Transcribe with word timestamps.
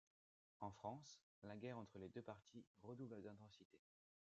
En 0.61 0.71
France, 0.71 1.21
la 1.43 1.55
guerre 1.57 1.77
entre 1.77 1.99
les 1.99 2.09
deux 2.09 2.23
partis 2.23 2.65
redouble 2.81 3.21
d’intensité. 3.21 3.77